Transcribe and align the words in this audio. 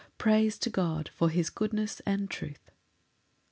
Praise 0.17 0.57
to 0.57 0.71
God 0.71 1.09
for 1.13 1.29
his 1.29 1.51
goodness 1.51 1.99
and 2.07 2.27
truth. 2.27 2.71